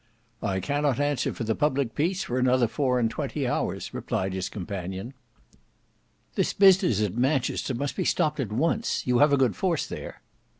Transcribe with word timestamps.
"I 0.41 0.59
cannot 0.59 0.99
answer 0.99 1.31
for 1.31 1.43
the 1.43 1.53
public 1.53 1.93
peace 1.93 2.23
for 2.23 2.39
another 2.39 2.65
four 2.67 2.97
and 2.99 3.07
twenty 3.07 3.47
hours," 3.47 3.93
replied 3.93 4.33
his 4.33 4.49
companion. 4.49 5.13
"This 6.33 6.53
business 6.53 7.03
at 7.03 7.13
Manchester 7.15 7.75
must 7.75 7.95
be 7.95 8.03
stopped 8.03 8.39
at 8.39 8.51
once; 8.51 9.05
you 9.05 9.19
have 9.19 9.31
a 9.31 9.37
good 9.37 9.55
force 9.55 9.85
there?" 9.85 10.23